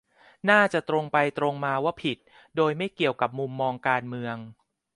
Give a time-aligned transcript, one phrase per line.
[0.49, 2.17] น่าจะตรงไปตรงมาว่าผิด
[2.55, 4.37] โดยไม่เกี่ยวกับมุมมองการเมือง